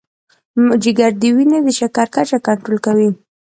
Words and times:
جگر 0.81 1.11
د 1.21 1.23
وینې 1.35 1.59
د 1.63 1.69
شکر 1.79 2.07
کچه 2.15 2.37
کنټرول 2.45 2.79
کوي. 2.85 3.09